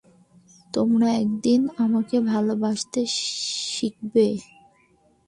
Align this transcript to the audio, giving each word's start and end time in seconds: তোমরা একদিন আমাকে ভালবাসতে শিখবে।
তোমরা 0.73 1.09
একদিন 1.15 1.61
আমাকে 1.83 2.17
ভালবাসতে 2.31 3.01
শিখবে। 3.71 4.27